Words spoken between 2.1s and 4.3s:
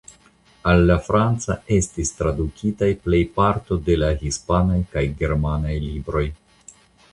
tradukitaj plej parto de la